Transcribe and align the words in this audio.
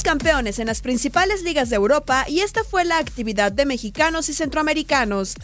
Campeones 0.00 0.58
en 0.58 0.68
las 0.68 0.80
principales 0.80 1.42
ligas 1.42 1.68
de 1.68 1.76
Europa 1.76 2.24
y 2.26 2.40
esta 2.40 2.64
fue 2.64 2.86
la 2.86 2.96
actividad 2.96 3.52
de 3.52 3.66
mexicanos 3.66 4.30
y 4.30 4.32
centroamericanos. 4.32 5.34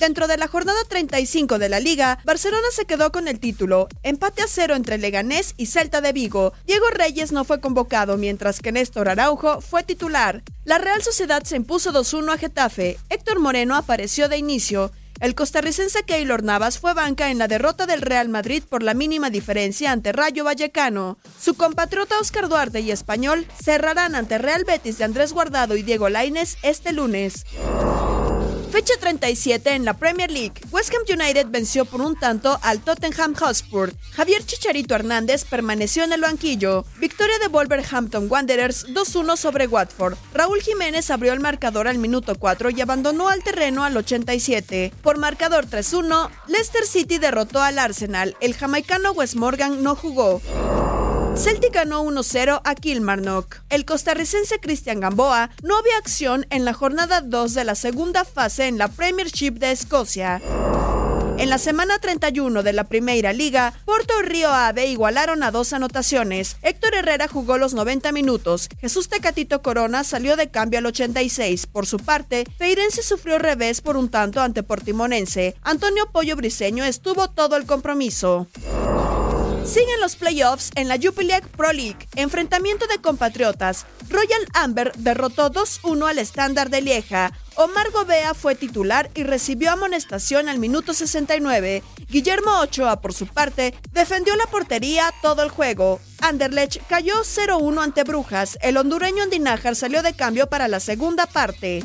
Dentro 0.00 0.26
de 0.26 0.36
la 0.36 0.48
jornada 0.48 0.80
35 0.88 1.60
de 1.60 1.68
la 1.68 1.78
liga, 1.78 2.18
Barcelona 2.24 2.66
se 2.72 2.86
quedó 2.86 3.12
con 3.12 3.28
el 3.28 3.38
título, 3.38 3.86
empate 4.02 4.42
a 4.42 4.48
cero 4.48 4.74
entre 4.74 4.98
Leganés 4.98 5.54
y 5.56 5.66
Celta 5.66 6.00
de 6.00 6.12
Vigo. 6.12 6.52
Diego 6.66 6.90
Reyes 6.90 7.30
no 7.30 7.44
fue 7.44 7.60
convocado 7.60 8.16
mientras 8.16 8.60
que 8.60 8.72
Néstor 8.72 9.08
Araujo 9.08 9.60
fue 9.60 9.84
titular. 9.84 10.42
La 10.64 10.78
Real 10.78 11.02
Sociedad 11.02 11.44
se 11.44 11.56
impuso 11.56 11.92
2-1 11.92 12.34
a 12.34 12.38
Getafe, 12.38 12.98
Héctor 13.10 13.38
Moreno 13.38 13.76
apareció 13.76 14.28
de 14.28 14.38
inicio. 14.38 14.90
El 15.20 15.34
costarricense 15.34 16.04
Keylor 16.04 16.44
Navas 16.44 16.78
fue 16.78 16.94
banca 16.94 17.30
en 17.30 17.38
la 17.38 17.48
derrota 17.48 17.86
del 17.86 18.02
Real 18.02 18.28
Madrid 18.28 18.62
por 18.68 18.84
la 18.84 18.94
mínima 18.94 19.30
diferencia 19.30 19.90
ante 19.90 20.12
Rayo 20.12 20.44
Vallecano. 20.44 21.18
Su 21.40 21.54
compatriota 21.54 22.18
Oscar 22.20 22.48
Duarte 22.48 22.80
y 22.80 22.92
Español 22.92 23.44
cerrarán 23.60 24.14
ante 24.14 24.38
Real 24.38 24.64
Betis 24.64 24.98
de 24.98 25.04
Andrés 25.04 25.32
Guardado 25.32 25.76
y 25.76 25.82
Diego 25.82 26.08
Lainez 26.08 26.56
este 26.62 26.92
lunes. 26.92 27.44
Fecha 28.78 28.94
37 29.00 29.74
en 29.74 29.84
la 29.84 29.94
Premier 29.94 30.30
League. 30.30 30.54
West 30.70 30.94
Ham 30.94 31.02
United 31.12 31.48
venció 31.50 31.84
por 31.84 32.00
un 32.00 32.14
tanto 32.14 32.60
al 32.62 32.78
Tottenham 32.78 33.34
Hotspur. 33.34 33.92
Javier 34.12 34.46
Chicharito 34.46 34.94
Hernández 34.94 35.44
permaneció 35.44 36.04
en 36.04 36.12
el 36.12 36.20
banquillo. 36.20 36.84
Victoria 37.00 37.40
de 37.40 37.48
Wolverhampton 37.48 38.28
Wanderers 38.30 38.86
2-1 38.86 39.36
sobre 39.36 39.66
Watford. 39.66 40.16
Raúl 40.32 40.60
Jiménez 40.60 41.10
abrió 41.10 41.32
el 41.32 41.40
marcador 41.40 41.88
al 41.88 41.98
minuto 41.98 42.36
4 42.38 42.70
y 42.70 42.80
abandonó 42.80 43.28
al 43.28 43.42
terreno 43.42 43.82
al 43.82 43.96
87. 43.96 44.92
Por 45.02 45.18
marcador 45.18 45.66
3-1, 45.66 46.30
Leicester 46.46 46.86
City 46.86 47.18
derrotó 47.18 47.60
al 47.60 47.80
Arsenal. 47.80 48.36
El 48.40 48.54
jamaicano 48.54 49.10
Wes 49.10 49.34
Morgan 49.34 49.82
no 49.82 49.96
jugó. 49.96 50.40
Celtic 51.38 51.72
ganó 51.72 52.02
1-0 52.02 52.60
a 52.64 52.74
Kilmarnock. 52.74 53.58
El 53.68 53.84
costarricense 53.84 54.58
Cristian 54.58 54.98
Gamboa 54.98 55.50
no 55.62 55.78
había 55.78 55.96
acción 55.96 56.46
en 56.50 56.64
la 56.64 56.74
jornada 56.74 57.20
2 57.20 57.54
de 57.54 57.62
la 57.64 57.76
segunda 57.76 58.24
fase 58.24 58.66
en 58.66 58.76
la 58.76 58.88
Premiership 58.88 59.52
de 59.52 59.70
Escocia. 59.70 60.42
En 61.38 61.48
la 61.48 61.58
semana 61.58 62.00
31 62.00 62.64
de 62.64 62.72
la 62.72 62.84
Primera 62.84 63.32
Liga, 63.32 63.72
Porto 63.84 64.14
y 64.20 64.26
Río 64.26 64.48
Ave 64.48 64.86
igualaron 64.86 65.44
a 65.44 65.52
dos 65.52 65.72
anotaciones. 65.72 66.56
Héctor 66.62 66.96
Herrera 66.96 67.28
jugó 67.28 67.56
los 67.56 67.72
90 67.72 68.10
minutos. 68.10 68.68
Jesús 68.80 69.08
Tecatito 69.08 69.62
Corona 69.62 70.02
salió 70.02 70.34
de 70.34 70.50
cambio 70.50 70.80
al 70.80 70.86
86. 70.86 71.68
Por 71.68 71.86
su 71.86 71.98
parte, 71.98 72.46
Feirense 72.58 73.04
sufrió 73.04 73.38
revés 73.38 73.80
por 73.80 73.96
un 73.96 74.08
tanto 74.08 74.40
ante 74.40 74.64
Portimonense. 74.64 75.54
Antonio 75.62 76.10
Pollo 76.10 76.34
Briseño 76.34 76.84
estuvo 76.84 77.30
todo 77.30 77.56
el 77.56 77.66
compromiso. 77.66 78.48
Siguen 79.68 80.00
los 80.00 80.16
playoffs 80.16 80.70
en 80.76 80.88
la 80.88 80.96
Jupiler 80.96 81.42
Pro 81.46 81.72
League. 81.74 82.08
Enfrentamiento 82.16 82.86
de 82.86 83.02
compatriotas. 83.02 83.84
Royal 84.08 84.40
Amber 84.54 84.92
derrotó 84.96 85.50
2-1 85.50 86.08
al 86.08 86.18
estándar 86.18 86.70
de 86.70 86.80
Lieja. 86.80 87.32
Omar 87.54 87.90
Gobea 87.90 88.32
fue 88.32 88.54
titular 88.54 89.10
y 89.14 89.24
recibió 89.24 89.70
amonestación 89.70 90.48
al 90.48 90.58
minuto 90.58 90.94
69. 90.94 91.82
Guillermo 92.08 92.60
Ochoa, 92.60 93.02
por 93.02 93.12
su 93.12 93.26
parte, 93.26 93.74
defendió 93.92 94.34
la 94.36 94.46
portería 94.46 95.12
todo 95.20 95.42
el 95.42 95.50
juego. 95.50 96.00
Anderlecht 96.22 96.80
cayó 96.88 97.22
0-1 97.22 97.82
ante 97.82 98.04
Brujas. 98.04 98.56
El 98.62 98.78
hondureño 98.78 99.22
Andinajar 99.22 99.76
salió 99.76 100.02
de 100.02 100.14
cambio 100.14 100.46
para 100.46 100.68
la 100.68 100.80
segunda 100.80 101.26
parte. 101.26 101.84